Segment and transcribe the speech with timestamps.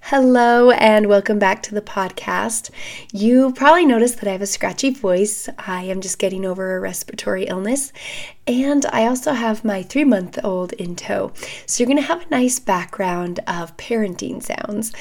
[0.00, 2.70] Hello, and welcome back to the podcast.
[3.12, 5.50] You probably noticed that I have a scratchy voice.
[5.58, 7.92] I am just getting over a respiratory illness,
[8.46, 11.32] and I also have my three month old in tow.
[11.66, 14.92] So, you're going to have a nice background of parenting sounds,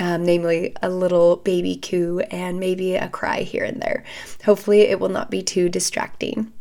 [0.00, 4.02] um, namely a little baby coo and maybe a cry here and there.
[4.44, 6.52] Hopefully, it will not be too distracting.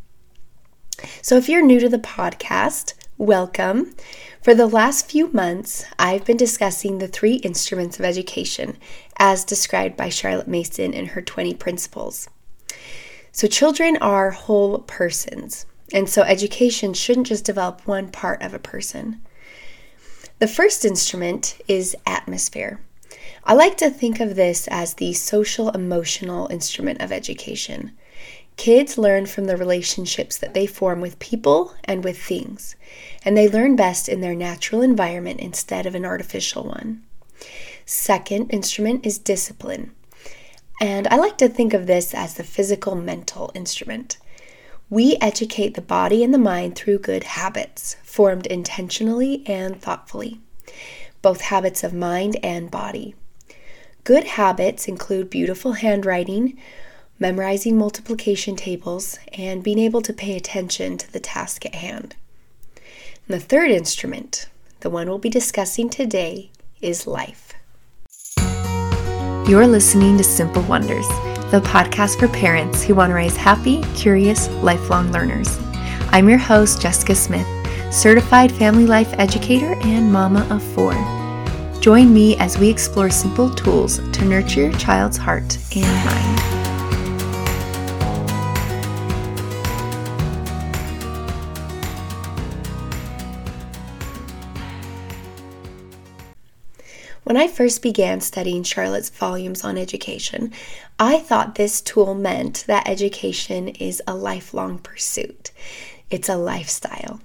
[1.23, 3.95] So, if you're new to the podcast, welcome.
[4.43, 8.77] For the last few months, I've been discussing the three instruments of education
[9.17, 12.29] as described by Charlotte Mason in her 20 principles.
[13.31, 18.59] So, children are whole persons, and so education shouldn't just develop one part of a
[18.59, 19.21] person.
[20.39, 22.79] The first instrument is atmosphere.
[23.43, 27.93] I like to think of this as the social emotional instrument of education.
[28.57, 32.75] Kids learn from the relationships that they form with people and with things,
[33.23, 37.03] and they learn best in their natural environment instead of an artificial one.
[37.85, 39.91] Second instrument is discipline,
[40.81, 44.17] and I like to think of this as the physical mental instrument.
[44.89, 50.41] We educate the body and the mind through good habits, formed intentionally and thoughtfully,
[51.21, 53.13] both habits of mind and body.
[54.03, 56.57] Good habits include beautiful handwriting,
[57.19, 62.15] memorizing multiplication tables, and being able to pay attention to the task at hand.
[63.27, 64.47] And the third instrument,
[64.81, 66.51] the one we'll be discussing today,
[66.81, 67.53] is life.
[69.47, 71.07] You're listening to Simple Wonders,
[71.51, 75.57] the podcast for parents who want to raise happy, curious, lifelong learners.
[76.11, 77.47] I'm your host, Jessica Smith,
[77.93, 80.93] certified family life educator and mama of four.
[81.79, 86.56] Join me as we explore simple tools to nurture your child's heart and mind.
[97.27, 100.53] When I first began studying Charlotte's volumes on education,
[100.97, 105.51] I thought this tool meant that education is a lifelong pursuit.
[106.09, 107.19] It's a lifestyle.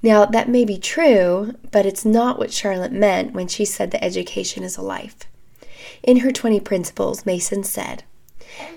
[0.00, 4.04] Now, that may be true, but it's not what Charlotte meant when she said that
[4.04, 5.16] education is a life.
[6.04, 8.04] In her 20 Principles, Mason said,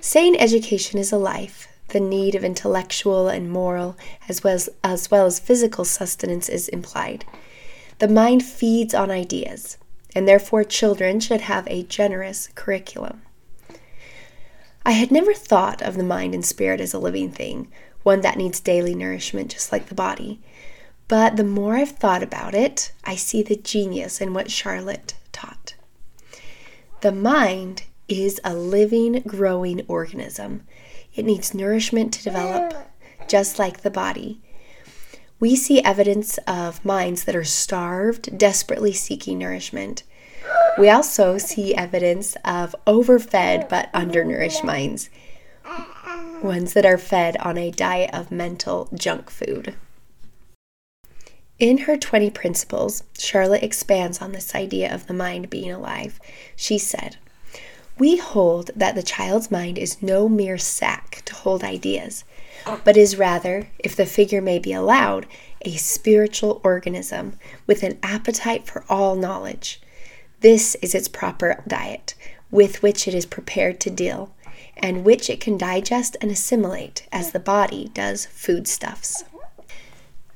[0.01, 3.95] Saying education is a life, the need of intellectual and moral
[4.28, 7.24] as well as, as well as physical sustenance is implied.
[8.00, 9.78] The mind feeds on ideas
[10.16, 13.22] and therefore children should have a generous curriculum.
[14.86, 17.72] I had never thought of the mind and spirit as a living thing,
[18.03, 20.40] one that needs daily nourishment just like the body.
[21.08, 25.75] But the more I've thought about it, I see the genius in what Charlotte taught.
[27.02, 30.64] The mind is a living, growing organism.
[31.16, 32.74] It needs nourishment to develop,
[33.28, 34.42] just like the body.
[35.39, 40.03] We see evidence of minds that are starved, desperately seeking nourishment.
[40.77, 45.09] We also see evidence of overfed but undernourished minds,
[46.44, 49.75] ones that are fed on a diet of mental junk food.
[51.57, 56.19] In her 20 principles, Charlotte expands on this idea of the mind being alive.
[56.56, 57.17] She said,
[57.97, 62.23] We hold that the child's mind is no mere sack to hold ideas
[62.84, 65.25] but is rather, if the figure may be allowed,
[65.62, 67.38] a spiritual organism
[67.68, 69.81] with an appetite for all knowledge.
[70.42, 72.16] This is its proper diet,
[72.52, 74.34] with which it is prepared to deal,
[74.78, 79.24] and which it can digest and assimilate as the body does foodstuffs.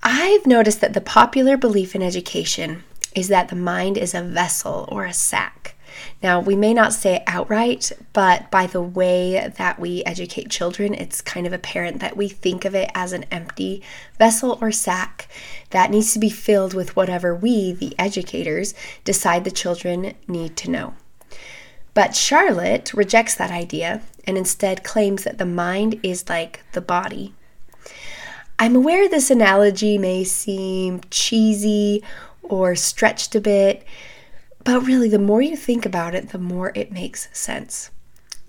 [0.02, 2.84] I've noticed that the popular belief in education
[3.16, 5.73] is that the mind is a vessel or a sack.
[6.22, 10.94] Now, we may not say it outright, but by the way that we educate children,
[10.94, 13.82] it's kind of apparent that we think of it as an empty
[14.18, 15.28] vessel or sack
[15.72, 20.72] that needs to be filled with whatever we, the educators, decide the children need to
[20.72, 20.94] know.
[21.94, 27.34] But Charlotte rejects that idea and instead claims that the mind is like the body.
[28.58, 32.04] I'm aware this analogy may seem cheesy
[32.42, 33.84] or stretched a bit,
[34.64, 37.92] but really, the more you think about it, the more it makes sense.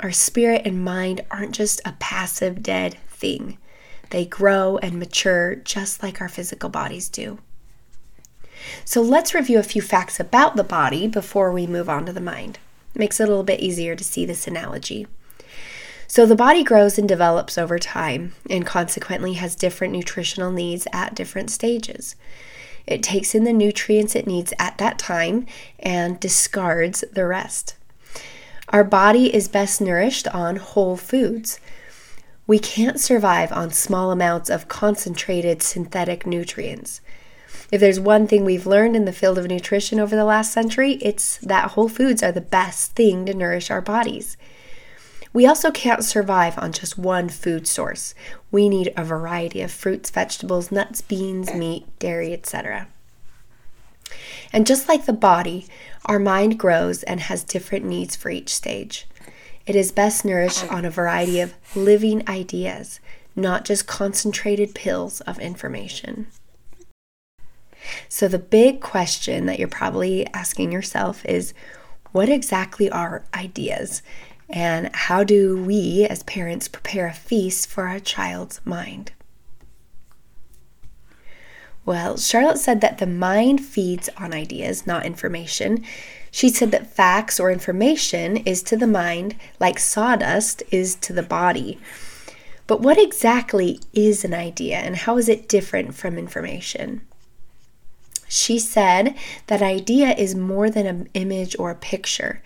[0.01, 3.59] Our spirit and mind aren't just a passive, dead thing,
[4.11, 7.39] they grow and mature just like our physical bodies do.
[8.85, 12.21] So, let's review a few facts about the body before we move on to the
[12.21, 12.59] mind.
[12.95, 15.07] It makes it a little bit easier to see this analogy.
[16.07, 21.15] So, the body grows and develops over time and consequently has different nutritional needs at
[21.15, 22.15] different stages.
[22.87, 25.47] It takes in the nutrients it needs at that time
[25.79, 27.77] and discards the rest.
[28.69, 31.61] Our body is best nourished on whole foods.
[32.47, 37.01] We can't survive on small amounts of concentrated synthetic nutrients.
[37.71, 40.93] If there's one thing we've learned in the field of nutrition over the last century,
[41.01, 44.37] it's that whole foods are the best thing to nourish our bodies.
[45.35, 48.15] We also can't survive on just one food source.
[48.53, 52.87] We need a variety of fruits, vegetables, nuts, beans, meat, dairy, etc.
[54.53, 55.67] And just like the body,
[56.07, 59.09] our mind grows and has different needs for each stage.
[59.67, 63.01] It is best nourished on a variety of living ideas,
[63.35, 66.29] not just concentrated pills of information.
[68.09, 71.53] So, the big question that you're probably asking yourself is
[72.13, 74.01] what exactly are ideas?
[74.55, 79.11] And how do we as parents prepare a feast for our child's mind?
[81.85, 85.85] Well, Charlotte said that the mind feeds on ideas, not information.
[86.31, 91.25] She said that facts or information is to the mind like sawdust is to the
[91.25, 91.81] body.
[92.69, 97.03] But what exactly is an idea and how is it different from information?
[98.29, 99.15] She said
[99.49, 102.41] that idea is more than an image or a picture.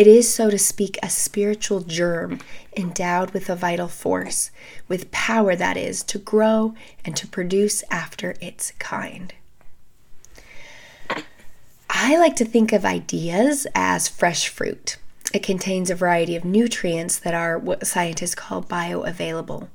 [0.00, 2.40] It is, so to speak, a spiritual germ
[2.74, 4.50] endowed with a vital force,
[4.88, 6.74] with power that is, to grow
[7.04, 9.34] and to produce after its kind.
[11.90, 14.96] I like to think of ideas as fresh fruit.
[15.34, 19.68] It contains a variety of nutrients that are what scientists call bioavailable,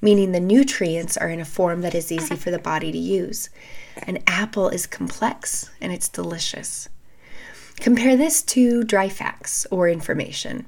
[0.00, 3.50] meaning the nutrients are in a form that is easy for the body to use.
[4.04, 6.88] An apple is complex and it's delicious.
[7.76, 10.66] Compare this to dry facts or information.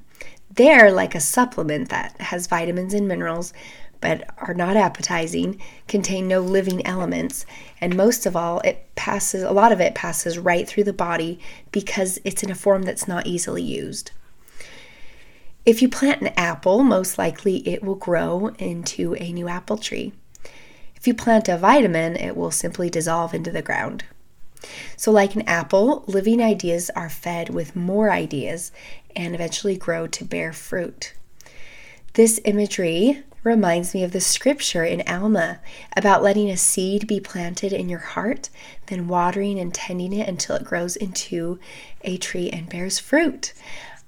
[0.53, 3.53] They're like a supplement that has vitamins and minerals,
[4.01, 7.45] but are not appetizing, contain no living elements,
[7.81, 11.39] and most of all, it passes a lot of it passes right through the body
[11.71, 14.11] because it's in a form that's not easily used.
[15.65, 20.13] If you plant an apple, most likely it will grow into a new apple tree.
[20.95, 24.05] If you plant a vitamin, it will simply dissolve into the ground.
[24.95, 28.71] So, like an apple, living ideas are fed with more ideas
[29.15, 31.13] and eventually grow to bear fruit.
[32.13, 35.59] This imagery reminds me of the scripture in Alma
[35.95, 38.49] about letting a seed be planted in your heart,
[38.87, 41.59] then watering and tending it until it grows into
[42.01, 43.53] a tree and bears fruit.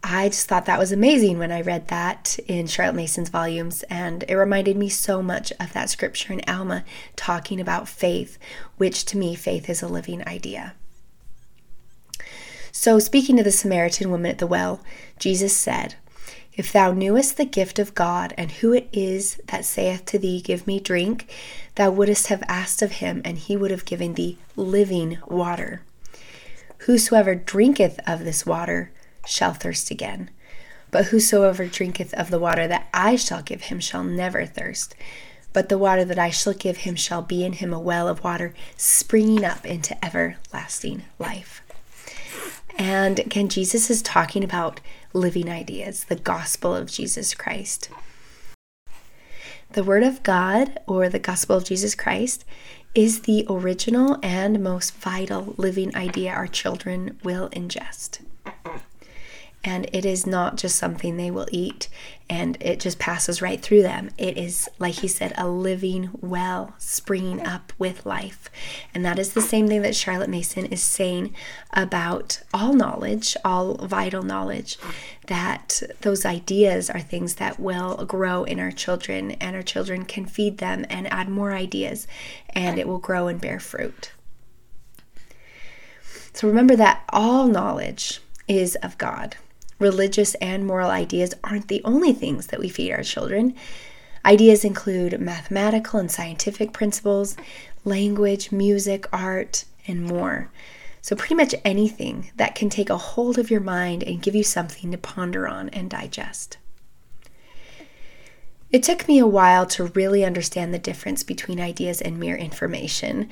[0.04, 4.24] I just thought that was amazing when I read that in Charlotte Mason's volumes, and
[4.28, 6.86] it reminded me so much of that scripture in Alma
[7.16, 8.38] talking about faith,
[8.78, 10.74] which to me, faith is a living idea.
[12.72, 14.80] So, speaking to the Samaritan woman at the well,
[15.18, 15.96] Jesus said,
[16.54, 20.40] If thou knewest the gift of God, and who it is that saith to thee,
[20.40, 21.30] Give me drink,
[21.76, 25.82] thou wouldst have asked of him, and he would have given thee living water.
[26.80, 28.92] Whosoever drinketh of this water,
[29.30, 30.30] shall thirst again.
[30.92, 34.96] But whosoever drinketh of the water that I shall give him shall never thirst.
[35.54, 38.24] But the water that I shall give him shall be in him a well of
[38.24, 41.62] water springing up into everlasting life.
[42.78, 44.80] And again, Jesus is talking about
[45.14, 47.90] living ideas, the gospel of Jesus Christ.
[49.72, 52.46] The Word of God, or the gospel of Jesus Christ,
[52.96, 58.20] is the original and most vital living idea our children will ingest
[59.64, 61.90] and it is not just something they will eat
[62.30, 64.12] and it just passes right through them.
[64.18, 68.52] It is, like he said, a living well springing up with life.
[68.94, 71.34] And that is the same thing that Charlotte Mason is saying
[71.74, 74.78] about all knowledge, all vital knowledge,
[75.26, 80.26] that those ideas are things that will grow in our children, and our children can
[80.26, 82.06] feed them and add more ideas,
[82.50, 84.12] and it will grow and bear fruit.
[86.34, 89.36] So remember that all knowledge is of God
[89.80, 93.56] religious and moral ideas aren't the only things that we feed our children.
[94.26, 97.38] Ideas include mathematical and scientific principles,
[97.86, 100.52] language, music, art, and more.
[101.02, 104.44] So, pretty much anything that can take a hold of your mind and give you
[104.44, 106.58] something to ponder on and digest.
[108.70, 113.30] It took me a while to really understand the difference between ideas and mere information.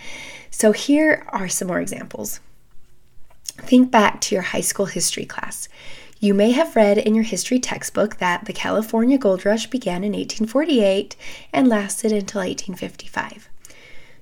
[0.50, 2.39] So, here are some more examples.
[3.46, 5.68] Think back to your high school history class.
[6.20, 10.14] You may have read in your history textbook that the California Gold Rush began in
[10.14, 11.16] 1848
[11.54, 13.48] and lasted until 1855.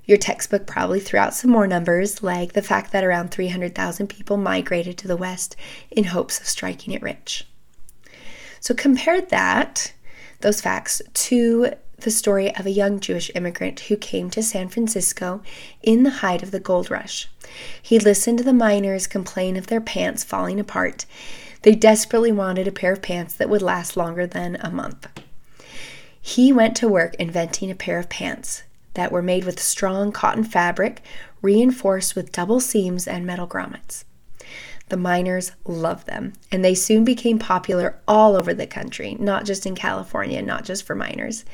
[0.04, 4.36] Your textbook probably threw out some more numbers, like the fact that around 300,000 people
[4.36, 5.56] migrated to the West
[5.90, 7.46] in hopes of striking it rich.
[8.60, 9.94] So compare that,
[10.42, 15.40] those facts, to the story of a young Jewish immigrant who came to San Francisco
[15.82, 17.26] in the height of the gold rush.
[17.80, 21.06] He listened to the miners complain of their pants falling apart
[21.66, 25.08] they desperately wanted a pair of pants that would last longer than a month.
[26.20, 28.62] He went to work inventing a pair of pants
[28.94, 31.02] that were made with strong cotton fabric,
[31.42, 34.04] reinforced with double seams and metal grommets.
[34.90, 39.66] The miners loved them, and they soon became popular all over the country, not just
[39.66, 41.44] in California, not just for miners.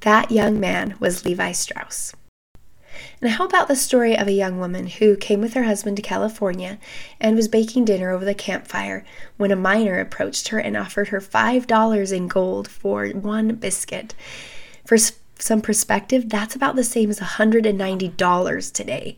[0.00, 2.14] That young man was Levi Strauss.
[3.20, 6.02] And how about the story of a young woman who came with her husband to
[6.02, 6.78] California
[7.20, 9.04] and was baking dinner over the campfire
[9.36, 14.14] when a miner approached her and offered her $5 in gold for one biscuit?
[14.84, 14.96] For
[15.38, 19.16] some perspective, that's about the same as $190 today.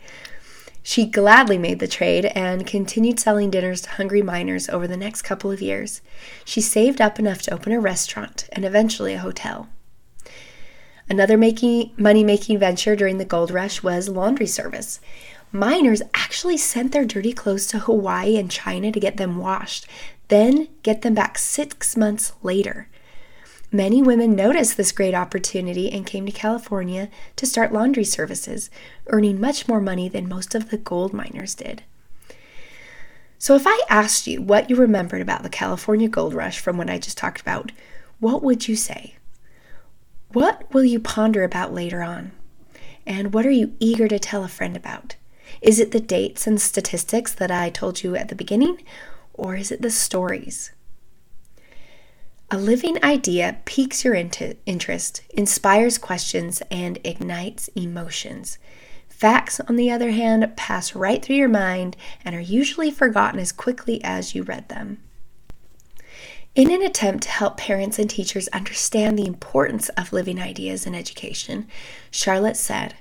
[0.82, 5.20] She gladly made the trade and continued selling dinners to hungry miners over the next
[5.20, 6.00] couple of years.
[6.47, 9.68] She saved up enough to open a restaurant and eventually a hotel.
[11.11, 15.00] Another making, money making venture during the gold rush was laundry service.
[15.50, 19.87] Miners actually sent their dirty clothes to Hawaii and China to get them washed,
[20.29, 22.88] then get them back six months later.
[23.73, 28.71] Many women noticed this great opportunity and came to California to start laundry services,
[29.09, 31.83] earning much more money than most of the gold miners did.
[33.38, 36.91] So, if I asked you what you remembered about the California gold rush from what
[36.91, 37.73] I just talked about,
[38.21, 39.18] what would you say?
[40.32, 42.32] What will you ponder about later on?
[43.06, 45.16] And what are you eager to tell a friend about?
[45.62, 48.82] Is it the dates and statistics that I told you at the beginning,
[49.32, 50.70] or is it the stories?
[52.50, 58.58] A living idea piques your interest, inspires questions, and ignites emotions.
[59.08, 63.50] Facts, on the other hand, pass right through your mind and are usually forgotten as
[63.52, 64.99] quickly as you read them.
[66.59, 70.93] In an attempt to help parents and teachers understand the importance of living ideas in
[70.93, 71.69] education,
[72.11, 72.97] Charlotte said,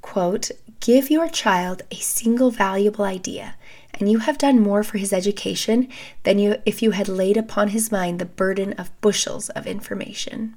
[0.00, 0.50] quote,
[0.80, 3.56] Give your child a single valuable idea
[3.92, 5.88] and you have done more for his education
[6.22, 10.54] than you if you had laid upon his mind the burden of bushels of information.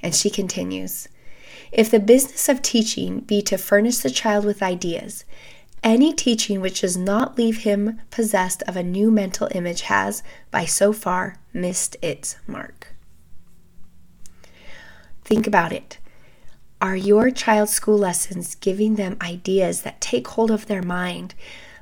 [0.00, 1.08] And she continues
[1.72, 5.24] If the business of teaching be to furnish the child with ideas,
[5.84, 10.64] any teaching which does not leave him possessed of a new mental image has, by
[10.64, 12.96] so far, missed its mark.
[15.24, 15.98] Think about it.
[16.80, 21.34] Are your child's school lessons giving them ideas that take hold of their mind,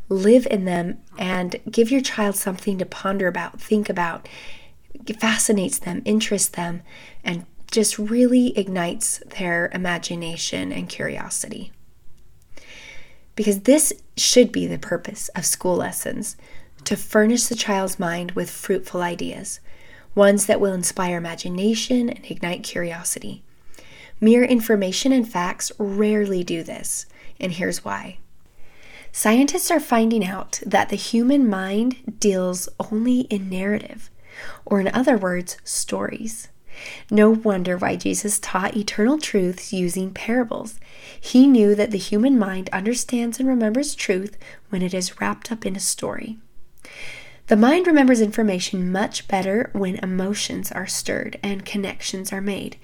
[0.08, 4.28] live in them and give your child something to ponder about, think about.
[5.18, 6.82] Fascinates them, interests them,
[7.24, 11.72] and just really ignites their imagination and curiosity.
[13.34, 16.36] Because this should be the purpose of school lessons
[16.84, 19.60] to furnish the child's mind with fruitful ideas,
[20.14, 23.42] ones that will inspire imagination and ignite curiosity.
[24.20, 27.06] Mere information and facts rarely do this,
[27.40, 28.18] and here's why.
[29.10, 34.10] Scientists are finding out that the human mind deals only in narrative,
[34.64, 36.48] or in other words, stories.
[37.10, 40.80] No wonder why Jesus taught eternal truths using parables.
[41.24, 44.36] He knew that the human mind understands and remembers truth
[44.70, 46.38] when it is wrapped up in a story.
[47.46, 52.76] The mind remembers information much better when emotions are stirred and connections are made.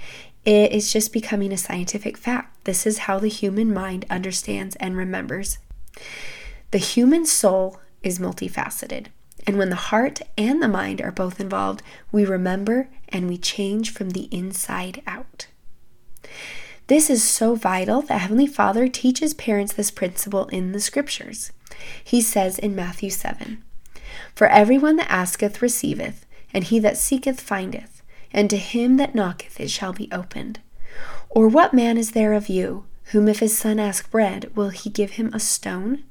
[0.45, 2.65] It is just becoming a scientific fact.
[2.65, 5.59] This is how the human mind understands and remembers
[6.71, 9.07] the human soul is multifaceted.
[9.49, 13.93] And when the heart and the mind are both involved, we remember and we change
[13.93, 15.49] from the inside out.
[16.89, 21.53] This is so vital that Heavenly Father teaches parents this principle in the scriptures.
[22.03, 23.63] He says in Matthew 7
[24.35, 28.03] For everyone that asketh receiveth, and he that seeketh findeth,
[28.33, 30.61] and to him that knocketh it shall be opened.
[31.29, 34.89] Or what man is there of you, whom if his son ask bread, will he
[34.89, 36.05] give him a stone?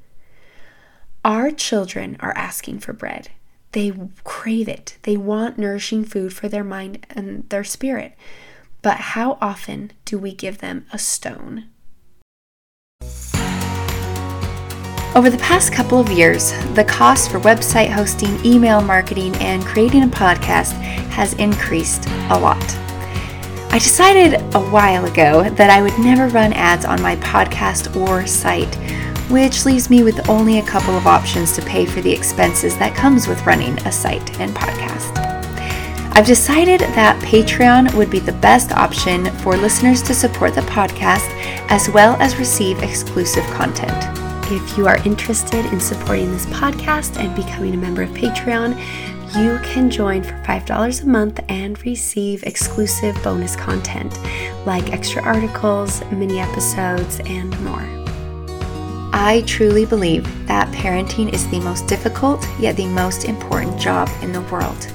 [1.25, 3.29] Our children are asking for bread.
[3.71, 3.91] They
[4.23, 4.99] crave it.
[5.01, 8.13] They want nourishing food for their mind and their spirit.
[8.81, 11.65] But how often do we give them a stone?
[15.15, 20.03] Over the past couple of years, the cost for website hosting, email marketing, and creating
[20.03, 20.73] a podcast
[21.11, 22.63] has increased a lot.
[23.71, 28.25] I decided a while ago that I would never run ads on my podcast or
[28.27, 28.75] site
[29.29, 32.95] which leaves me with only a couple of options to pay for the expenses that
[32.95, 35.36] comes with running a site and podcast.
[36.17, 41.29] I've decided that Patreon would be the best option for listeners to support the podcast
[41.69, 43.93] as well as receive exclusive content.
[44.51, 48.75] If you are interested in supporting this podcast and becoming a member of Patreon,
[49.39, 54.19] you can join for $5 a month and receive exclusive bonus content
[54.65, 57.85] like extra articles, mini episodes, and more.
[59.13, 64.31] I truly believe that parenting is the most difficult yet the most important job in
[64.31, 64.91] the world.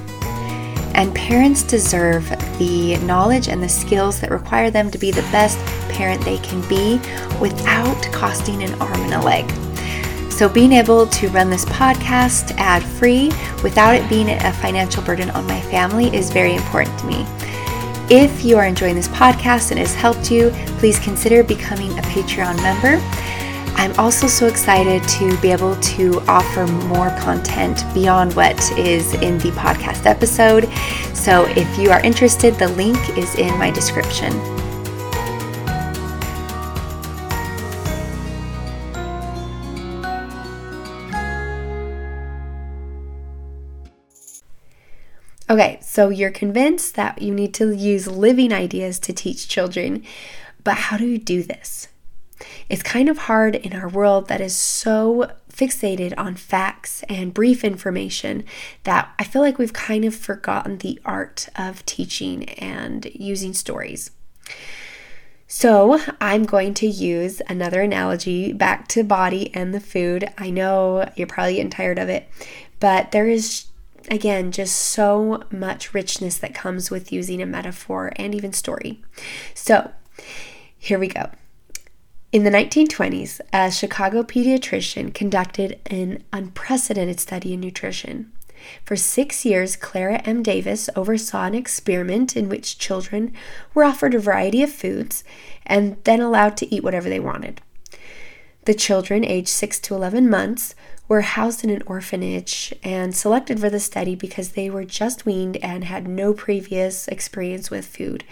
[0.93, 5.57] And parents deserve the knowledge and the skills that require them to be the best
[5.89, 6.97] parent they can be
[7.39, 9.49] without costing an arm and a leg.
[10.31, 13.27] So, being able to run this podcast ad free
[13.63, 17.25] without it being a financial burden on my family is very important to me.
[18.09, 22.57] If you are enjoying this podcast and has helped you, please consider becoming a Patreon
[22.57, 22.97] member.
[23.75, 29.37] I'm also so excited to be able to offer more content beyond what is in
[29.39, 30.65] the podcast episode.
[31.15, 34.33] So, if you are interested, the link is in my description.
[45.49, 50.03] Okay, so you're convinced that you need to use living ideas to teach children,
[50.63, 51.89] but how do you do this?
[52.69, 57.63] It's kind of hard in our world that is so fixated on facts and brief
[57.63, 58.43] information
[58.83, 64.11] that I feel like we've kind of forgotten the art of teaching and using stories.
[65.47, 70.27] So, I'm going to use another analogy back to body and the food.
[70.37, 72.27] I know you're probably getting tired of it,
[72.79, 73.67] but there is
[74.09, 79.01] again, just so much richness that comes with using a metaphor and even story.
[79.53, 79.91] So,
[80.77, 81.29] here we go.
[82.33, 88.31] In the 1920s, a Chicago pediatrician conducted an unprecedented study in nutrition.
[88.83, 90.41] For six years, Clara M.
[90.41, 93.33] Davis oversaw an experiment in which children
[93.75, 95.23] were offered a variety of foods
[95.63, 97.61] and then allowed to eat whatever they wanted.
[98.65, 100.73] The children, aged 6 to 11 months,
[101.07, 105.57] were housed in an orphanage and selected for the study because they were just weaned
[105.57, 108.23] and had no previous experience with food,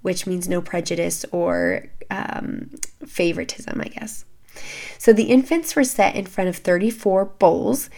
[0.00, 2.70] which means no prejudice or um,
[3.06, 4.24] favoritism, I guess.
[4.98, 7.88] So the infants were set in front of 34 bowls.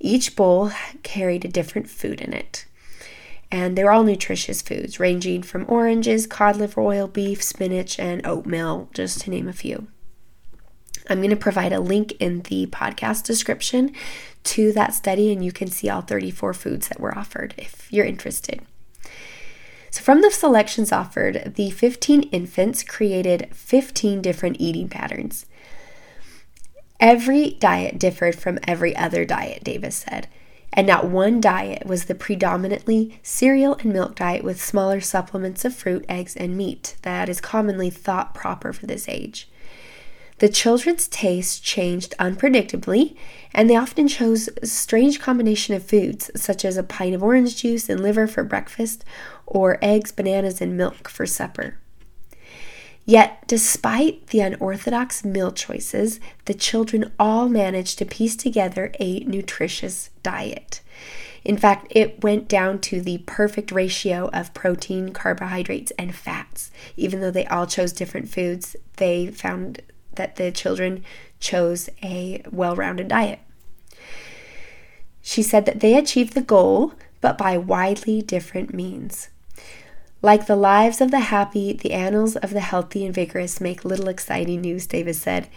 [0.00, 0.72] Each bowl
[1.02, 2.64] carried a different food in it.
[3.50, 8.26] And they were all nutritious foods, ranging from oranges, cod liver oil, beef, spinach, and
[8.26, 9.88] oatmeal, just to name a few.
[11.08, 13.92] I'm going to provide a link in the podcast description
[14.44, 18.04] to that study, and you can see all 34 foods that were offered if you're
[18.04, 18.60] interested.
[19.90, 25.46] So, from the selections offered, the 15 infants created 15 different eating patterns.
[27.00, 30.26] Every diet differed from every other diet, Davis said,
[30.72, 35.74] and not one diet was the predominantly cereal and milk diet with smaller supplements of
[35.74, 39.48] fruit, eggs, and meat that is commonly thought proper for this age.
[40.38, 43.16] The children's tastes changed unpredictably,
[43.52, 47.88] and they often chose strange combination of foods, such as a pint of orange juice
[47.88, 49.04] and liver for breakfast,
[49.46, 51.78] or eggs, bananas, and milk for supper.
[53.04, 60.10] Yet, despite the unorthodox meal choices, the children all managed to piece together a nutritious
[60.22, 60.82] diet.
[61.42, 66.70] In fact, it went down to the perfect ratio of protein, carbohydrates, and fats.
[66.96, 69.80] Even though they all chose different foods, they found
[70.18, 71.02] that the children
[71.40, 73.40] chose a well rounded diet.
[75.22, 79.30] She said that they achieved the goal, but by widely different means.
[80.20, 84.08] Like the lives of the happy, the annals of the healthy and vigorous make little
[84.08, 85.48] exciting news, Davis said.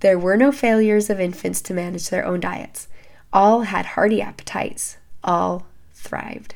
[0.00, 2.88] There were no failures of infants to manage their own diets.
[3.32, 4.96] All had hearty appetites.
[5.22, 6.55] All thrived.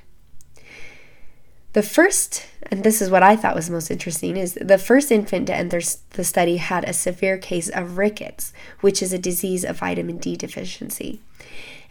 [1.72, 5.46] The first, and this is what I thought was most interesting, is the first infant
[5.46, 5.80] to enter
[6.11, 10.37] the study had a severe case of rickets, which is a disease of vitamin D
[10.37, 11.20] deficiency.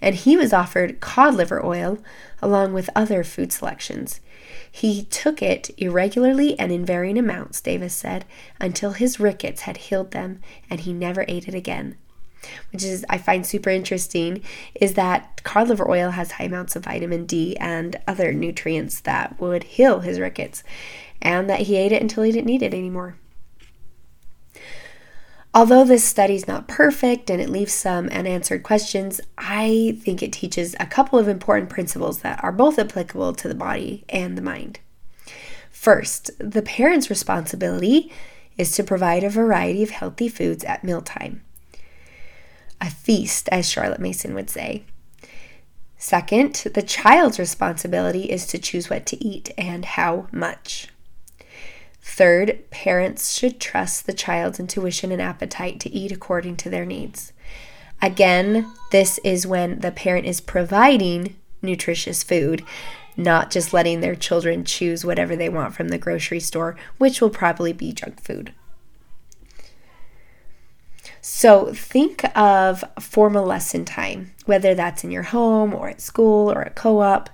[0.02, 2.00] And he was offered cod liver oil
[2.42, 4.20] along with other food selections.
[4.70, 8.26] He took it irregularly and in varying amounts, Davis said,
[8.60, 11.96] until his rickets had healed them and he never ate it again
[12.72, 14.44] which is I find super interesting,
[14.76, 19.40] is that cod liver oil has high amounts of vitamin D and other nutrients that
[19.40, 20.64] would heal his rickets,
[21.22, 23.18] and that he ate it until he didn't need it anymore.
[25.52, 30.32] Although this study is not perfect and it leaves some unanswered questions, I think it
[30.32, 34.44] teaches a couple of important principles that are both applicable to the body and the
[34.44, 34.80] mind.
[35.72, 38.12] First, the parent's responsibility
[38.58, 41.42] is to provide a variety of healthy foods at mealtime
[42.82, 44.84] a feast, as Charlotte Mason would say.
[45.98, 50.88] Second, the child's responsibility is to choose what to eat and how much.
[52.02, 57.34] Third, parents should trust the child's intuition and appetite to eat according to their needs.
[58.02, 62.64] Again, this is when the parent is providing nutritious food,
[63.18, 67.30] not just letting their children choose whatever they want from the grocery store, which will
[67.30, 68.54] probably be junk food.
[71.22, 76.62] So think of formal lesson time, whether that's in your home or at school or
[76.62, 77.30] at co op.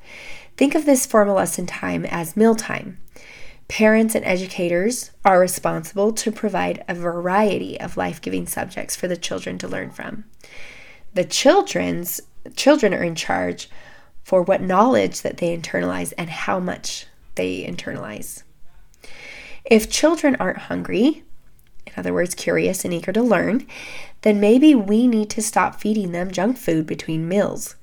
[0.58, 2.98] Think of this formal lesson time as mealtime.
[3.68, 9.18] Parents and educators are responsible to provide a variety of life giving subjects for the
[9.18, 10.26] children to learn from.
[11.14, 12.22] The children's
[12.56, 13.70] children are in charge
[14.24, 18.44] for what knowledge that they internalize and how much they internalize.
[19.66, 21.24] If children aren't hungry,
[21.96, 23.66] in other words, curious and eager to learn,
[24.22, 27.76] then maybe we need to stop feeding them junk food between meals.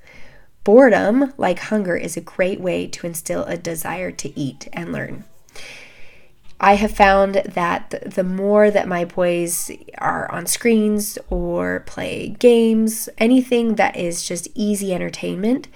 [0.63, 5.25] Boredom, like hunger, is a great way to instill a desire to eat and learn.
[6.59, 13.09] I have found that the more that my boys are on screens or play games,
[13.17, 15.67] anything that is just easy entertainment,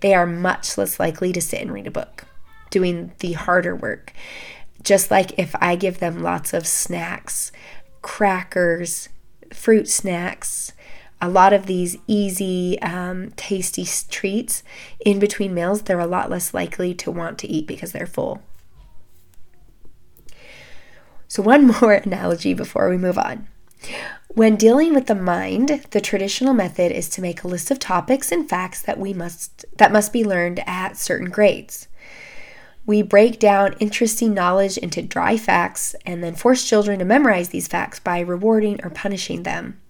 [0.00, 2.26] they are much less likely to sit and read a book,
[2.68, 4.12] doing the harder work.
[4.82, 7.50] Just like if I give them lots of snacks,
[8.04, 9.08] crackers,
[9.50, 10.72] fruit snacks,
[11.22, 14.62] a lot of these easy, um, tasty treats
[15.04, 18.42] in between meals, they're a lot less likely to want to eat because they're full.
[21.28, 23.48] So, one more analogy before we move on.
[24.28, 28.30] When dealing with the mind, the traditional method is to make a list of topics
[28.30, 31.88] and facts that we must that must be learned at certain grades.
[32.86, 37.66] We break down interesting knowledge into dry facts and then force children to memorize these
[37.66, 39.80] facts by rewarding or punishing them.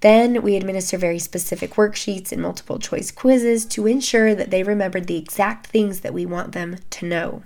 [0.00, 5.06] Then we administer very specific worksheets and multiple choice quizzes to ensure that they remembered
[5.06, 7.42] the exact things that we want them to know.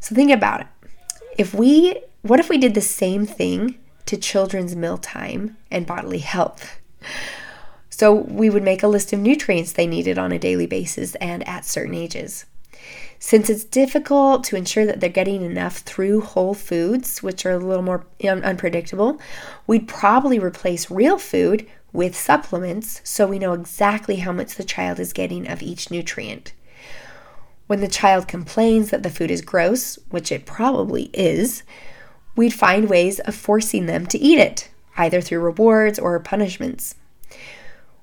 [0.00, 0.66] So think about it.
[1.36, 6.80] If we what if we did the same thing to children's mealtime and bodily health?
[7.90, 11.46] So we would make a list of nutrients they needed on a daily basis and
[11.46, 12.46] at certain ages.
[13.18, 17.58] Since it's difficult to ensure that they're getting enough through whole foods, which are a
[17.58, 19.20] little more un- unpredictable,
[19.66, 24.98] we'd probably replace real food with supplements so we know exactly how much the child
[24.98, 26.52] is getting of each nutrient.
[27.66, 31.62] When the child complains that the food is gross, which it probably is,
[32.36, 36.96] we'd find ways of forcing them to eat it, either through rewards or punishments.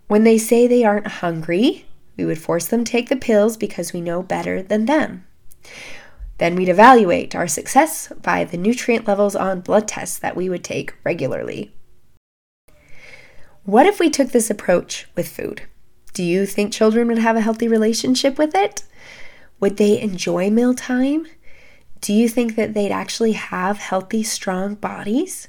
[0.08, 1.86] When they say they aren't hungry,
[2.22, 5.26] we would force them to take the pills because we know better than them.
[6.38, 10.64] Then we'd evaluate our success by the nutrient levels on blood tests that we would
[10.64, 11.74] take regularly.
[13.64, 15.64] What if we took this approach with food?
[16.14, 18.84] Do you think children would have a healthy relationship with it?
[19.60, 21.26] Would they enjoy mealtime?
[22.02, 25.48] Do you think that they'd actually have healthy, strong bodies?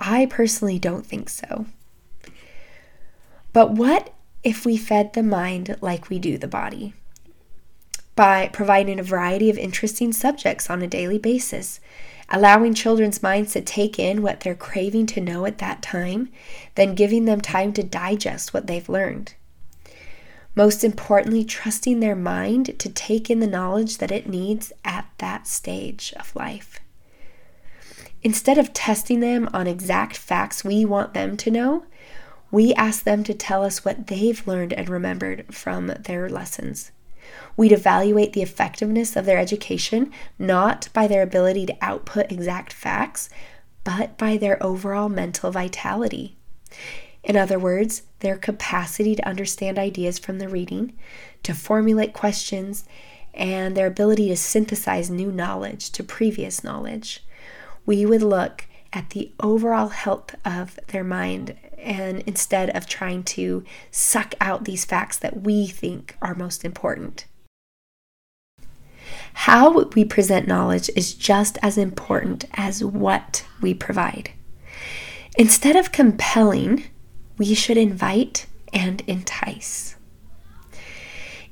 [0.00, 1.66] I personally don't think so.
[3.52, 6.94] But what if we fed the mind like we do the body?
[8.16, 11.80] By providing a variety of interesting subjects on a daily basis,
[12.28, 16.30] allowing children's minds to take in what they're craving to know at that time,
[16.74, 19.34] then giving them time to digest what they've learned.
[20.54, 25.46] Most importantly, trusting their mind to take in the knowledge that it needs at that
[25.46, 26.80] stage of life.
[28.22, 31.84] Instead of testing them on exact facts we want them to know,
[32.50, 36.90] we ask them to tell us what they've learned and remembered from their lessons.
[37.56, 43.28] We'd evaluate the effectiveness of their education not by their ability to output exact facts,
[43.84, 46.36] but by their overall mental vitality.
[47.22, 50.94] In other words, their capacity to understand ideas from the reading,
[51.42, 52.84] to formulate questions,
[53.34, 57.24] and their ability to synthesize new knowledge to previous knowledge.
[57.86, 63.64] We would look at the overall health of their mind and instead of trying to
[63.90, 67.26] suck out these facts that we think are most important.
[69.32, 74.30] How we present knowledge is just as important as what we provide.
[75.38, 76.84] Instead of compelling,
[77.38, 79.96] we should invite and entice.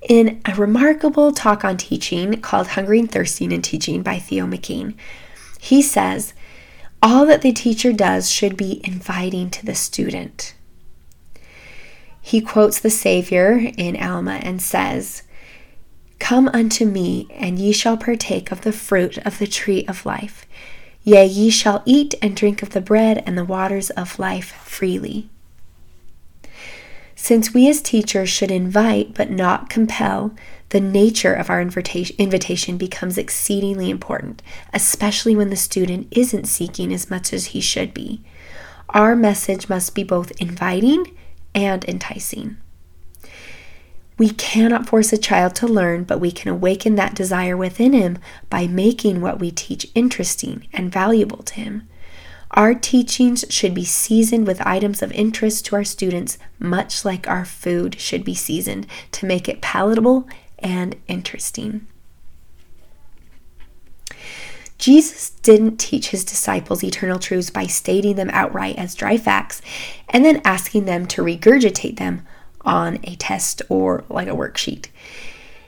[0.09, 4.95] In a remarkable talk on teaching called Hungry and Thirsting in Teaching by Theo McKean,
[5.61, 6.35] he says
[7.03, 10.55] all that the teacher does should be inviting to the student.
[12.21, 15.23] He quotes the Savior in Alma and says,
[16.19, 20.45] Come unto me, and ye shall partake of the fruit of the tree of life.
[21.05, 25.31] Yea, ye shall eat and drink of the bread and the waters of life freely.
[27.21, 30.35] Since we as teachers should invite but not compel,
[30.69, 34.41] the nature of our invitation becomes exceedingly important,
[34.73, 38.23] especially when the student isn't seeking as much as he should be.
[38.91, 41.19] Our message must be both inviting
[41.57, 42.57] and enticing.
[44.17, 48.19] We cannot force a child to learn, but we can awaken that desire within him
[48.49, 51.89] by making what we teach interesting and valuable to him.
[52.53, 57.45] Our teachings should be seasoned with items of interest to our students, much like our
[57.45, 61.87] food should be seasoned to make it palatable and interesting.
[64.79, 69.61] Jesus didn't teach his disciples eternal truths by stating them outright as dry facts
[70.09, 72.25] and then asking them to regurgitate them
[72.65, 74.87] on a test or like a worksheet.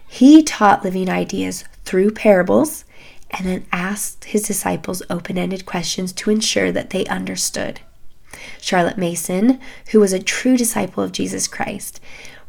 [0.06, 2.84] He taught living ideas through parables
[3.30, 7.80] and then asked his disciples open ended questions to ensure that they understood.
[8.60, 12.00] Charlotte Mason, who was a true disciple of Jesus Christ,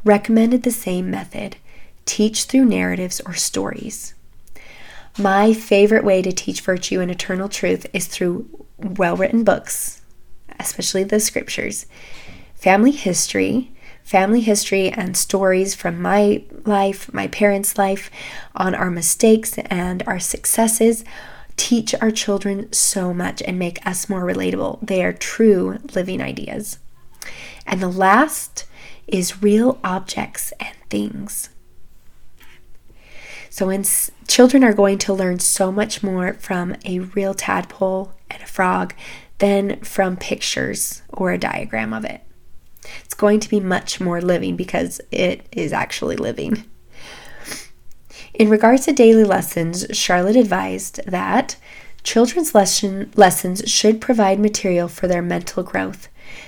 [0.04, 1.58] recommended the same method
[2.06, 4.14] teach through narratives or stories.
[5.18, 10.02] My favorite way to teach virtue and eternal truth is through well written books,
[10.60, 11.86] especially the scriptures,
[12.56, 13.72] family history,
[14.12, 18.12] family history and stories from my life, my parents' life,
[18.54, 21.06] on our mistakes and our successes
[21.56, 24.86] teach our children so much and make us more relatable.
[24.86, 26.78] They are true living ideas.
[27.66, 28.66] And the last
[29.08, 31.48] is real objects and things.
[33.50, 33.86] So, when
[34.28, 38.94] children are going to learn so much more from a real tadpole and a frog
[39.38, 42.26] than from pictures or a diagram of it.
[43.04, 46.64] It's going to be much more living because it is actually living.
[48.34, 51.58] In regards to daily lessons, Charlotte advised that
[52.04, 56.08] children's lesson, lessons should provide material for their mental growth.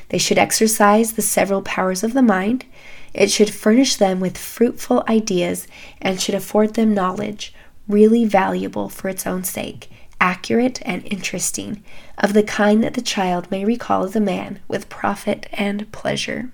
[0.10, 2.66] They should exercise the several powers of the mind.
[3.14, 5.68] It should furnish them with fruitful ideas
[6.02, 7.54] and should afford them knowledge,
[7.88, 9.90] really valuable for its own sake,
[10.24, 11.84] accurate and interesting,
[12.18, 16.50] of the kind that the child may recall as a man with profit and pleasure.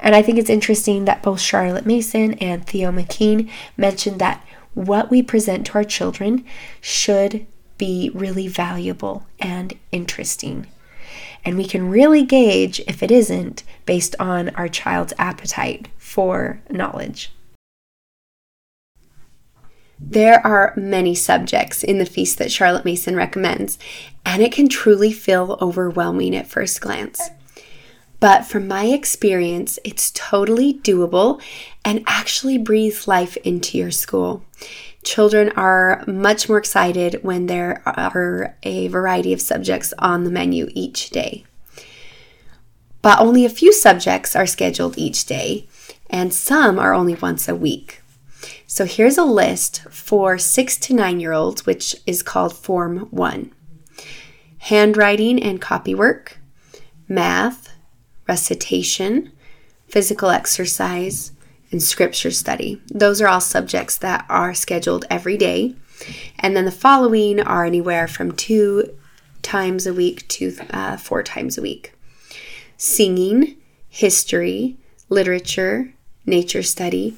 [0.00, 5.08] And I think it's interesting that both Charlotte Mason and Theo McKean mentioned that what
[5.08, 6.44] we present to our children
[6.80, 7.46] should
[7.78, 10.66] be really valuable and interesting.
[11.44, 17.30] And we can really gauge if it isn't based on our child's appetite for knowledge.
[20.06, 23.78] There are many subjects in the feast that Charlotte Mason recommends,
[24.24, 27.30] and it can truly feel overwhelming at first glance.
[28.20, 31.42] But from my experience, it's totally doable
[31.84, 34.44] and actually breathes life into your school.
[35.02, 40.68] Children are much more excited when there are a variety of subjects on the menu
[40.74, 41.44] each day.
[43.02, 45.66] But only a few subjects are scheduled each day,
[46.08, 48.00] and some are only once a week.
[48.74, 53.52] So here's a list for six to nine year olds, which is called Form 1
[54.58, 56.38] handwriting and copywork,
[57.06, 57.68] math,
[58.26, 59.30] recitation,
[59.86, 61.30] physical exercise,
[61.70, 62.82] and scripture study.
[62.88, 65.76] Those are all subjects that are scheduled every day.
[66.40, 68.92] And then the following are anywhere from two
[69.42, 71.94] times a week to uh, four times a week
[72.76, 73.54] singing,
[73.88, 75.94] history, literature,
[76.26, 77.16] nature study,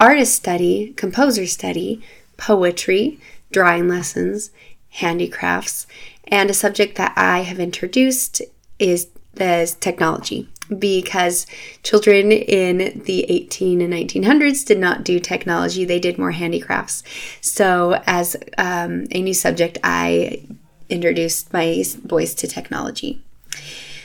[0.00, 2.02] artist study, composer study,
[2.36, 3.18] poetry,
[3.50, 4.50] drawing lessons,
[4.90, 5.86] handicrafts,
[6.28, 8.42] and a subject that I have introduced
[8.78, 9.08] is
[9.38, 10.48] as technology.
[10.78, 11.46] Because
[11.82, 17.02] children in the 18 and 1900s did not do technology they did more handicrafts.
[17.40, 20.42] So as um, a new subject i
[20.90, 23.22] introduced my boys to technology.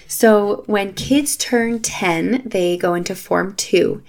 [0.08, 4.02] So when kids turn 10 they go into form 2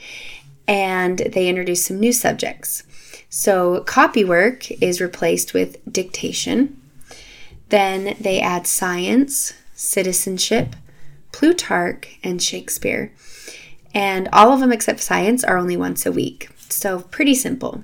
[0.67, 2.83] and they introduce some new subjects
[3.29, 6.81] so copywork is replaced with dictation
[7.69, 10.77] then they add science citizenship
[11.35, 13.13] Plutarch, and Shakespeare.
[13.93, 16.49] And all of them except science are only once a week.
[16.69, 17.83] So pretty simple.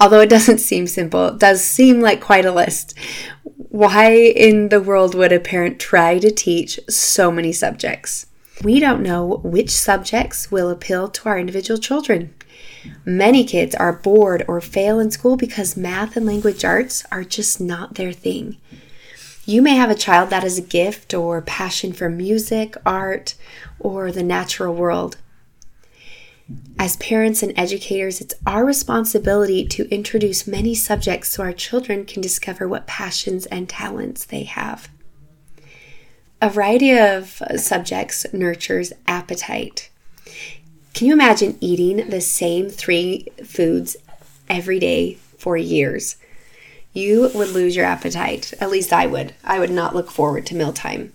[0.00, 2.98] Although it doesn't seem simple, it does seem like quite a list.
[3.44, 8.26] Why in the world would a parent try to teach so many subjects?
[8.62, 12.34] We don't know which subjects will appeal to our individual children.
[13.04, 17.60] Many kids are bored or fail in school because math and language arts are just
[17.60, 18.58] not their thing.
[19.46, 23.34] You may have a child that has a gift or passion for music, art,
[23.78, 25.18] or the natural world.
[26.78, 32.22] As parents and educators, it's our responsibility to introduce many subjects so our children can
[32.22, 34.88] discover what passions and talents they have.
[36.40, 39.90] A variety of subjects nurtures appetite.
[40.92, 43.96] Can you imagine eating the same three foods
[44.48, 46.16] every day for years?
[46.94, 48.54] you would lose your appetite.
[48.60, 49.34] At least I would.
[49.44, 51.12] I would not look forward to mealtime.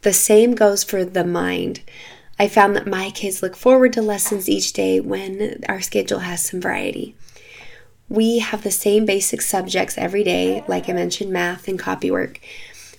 [0.00, 1.82] The same goes for the mind.
[2.38, 6.44] I found that my kids look forward to lessons each day when our schedule has
[6.44, 7.14] some variety.
[8.08, 12.38] We have the same basic subjects every day, like I mentioned, math and copywork,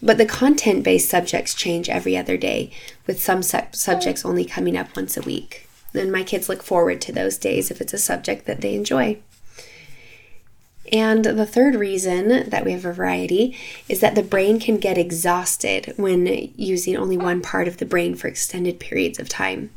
[0.01, 2.71] but the content based subjects change every other day,
[3.05, 5.69] with some su- subjects only coming up once a week.
[5.93, 9.19] And my kids look forward to those days if it's a subject that they enjoy.
[10.91, 13.57] And the third reason that we have a variety
[13.89, 18.15] is that the brain can get exhausted when using only one part of the brain
[18.15, 19.71] for extended periods of time.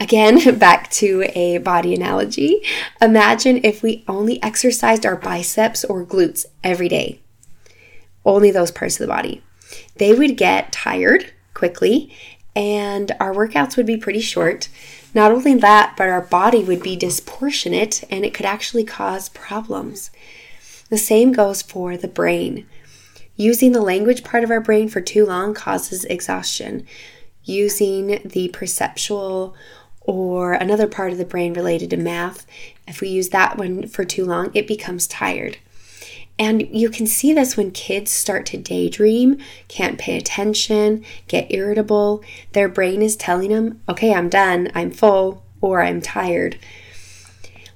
[0.00, 2.62] Again, back to a body analogy.
[3.00, 7.20] Imagine if we only exercised our biceps or glutes every day,
[8.24, 9.42] only those parts of the body.
[9.96, 12.12] They would get tired quickly
[12.56, 14.68] and our workouts would be pretty short.
[15.14, 20.10] Not only that, but our body would be disproportionate and it could actually cause problems.
[20.88, 22.66] The same goes for the brain.
[23.36, 26.86] Using the language part of our brain for too long causes exhaustion.
[27.44, 29.54] Using the perceptual
[30.10, 32.44] or another part of the brain related to math,
[32.88, 35.58] if we use that one for too long, it becomes tired.
[36.36, 42.24] And you can see this when kids start to daydream, can't pay attention, get irritable.
[42.54, 46.58] Their brain is telling them, okay, I'm done, I'm full, or I'm tired.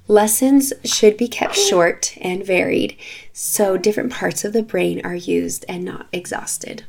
[0.09, 2.97] Lessons should be kept short and varied
[3.31, 6.83] so different parts of the brain are used and not exhausted.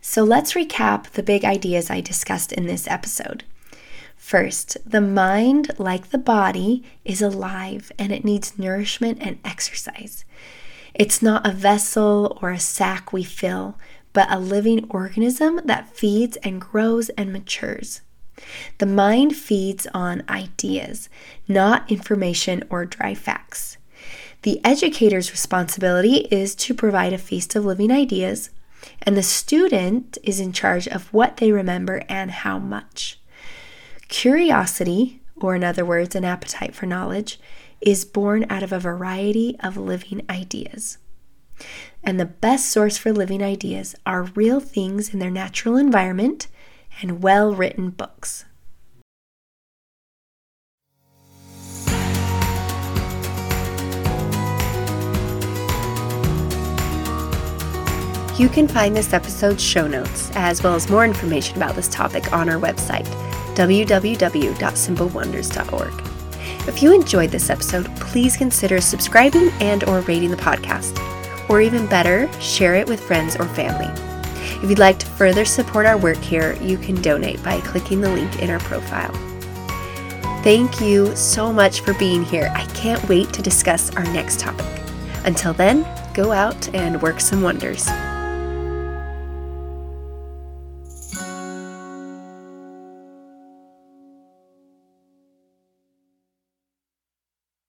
[0.00, 3.44] So let's recap the big ideas I discussed in this episode.
[4.16, 10.24] First, the mind, like the body, is alive and it needs nourishment and exercise.
[10.94, 13.78] It's not a vessel or a sack we fill,
[14.12, 18.00] but a living organism that feeds and grows and matures.
[18.78, 21.08] The mind feeds on ideas,
[21.46, 23.76] not information or dry facts.
[24.42, 28.50] The educator's responsibility is to provide a feast of living ideas,
[29.02, 33.18] and the student is in charge of what they remember and how much.
[34.08, 37.40] Curiosity, or in other words, an appetite for knowledge,
[37.80, 40.98] is born out of a variety of living ideas.
[42.02, 46.46] And the best source for living ideas are real things in their natural environment
[47.00, 48.44] and well written books.
[58.40, 62.32] You can find this episode's show notes, as well as more information about this topic,
[62.32, 63.04] on our website
[63.54, 66.06] www.simplewonders.org.
[66.66, 70.98] If you enjoyed this episode, please consider subscribing and or rating the podcast.
[71.50, 73.92] Or even better, share it with friends or family.
[74.62, 78.08] If you'd like to further support our work here, you can donate by clicking the
[78.08, 79.12] link in our profile.
[80.42, 82.50] Thank you so much for being here.
[82.54, 84.64] I can't wait to discuss our next topic.
[85.26, 87.86] Until then, go out and work some wonders.